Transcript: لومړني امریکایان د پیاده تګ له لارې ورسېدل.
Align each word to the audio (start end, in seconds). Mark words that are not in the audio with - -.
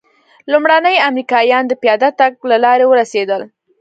لومړني 0.51 0.95
امریکایان 1.09 1.63
د 1.67 1.73
پیاده 1.81 2.09
تګ 2.19 2.31
له 2.51 2.57
لارې 2.65 2.85
ورسېدل. 2.87 3.41